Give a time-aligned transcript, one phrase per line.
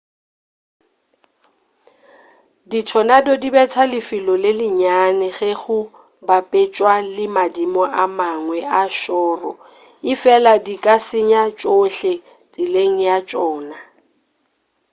[2.69, 5.79] dithonado di betha lefelo le lenyane ge go
[6.27, 9.51] bapetšwa le madimo a mangwe a šoro
[10.11, 12.13] efela di ka senya tšhohle
[12.51, 13.77] tseleng ya tšona